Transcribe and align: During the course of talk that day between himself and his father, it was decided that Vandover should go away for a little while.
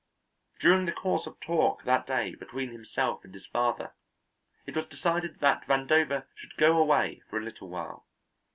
During 0.59 0.87
the 0.87 0.91
course 0.91 1.27
of 1.27 1.39
talk 1.41 1.83
that 1.83 2.07
day 2.07 2.33
between 2.33 2.71
himself 2.71 3.23
and 3.23 3.31
his 3.31 3.45
father, 3.45 3.93
it 4.65 4.75
was 4.75 4.87
decided 4.87 5.39
that 5.41 5.67
Vandover 5.67 6.25
should 6.33 6.57
go 6.57 6.79
away 6.79 7.21
for 7.29 7.37
a 7.37 7.43
little 7.43 7.69
while. 7.69 8.07